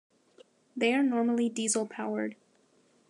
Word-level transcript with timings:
They 0.75 0.95
are 0.95 1.03
normally 1.03 1.47
diesel 1.47 1.85
powered. 1.85 2.35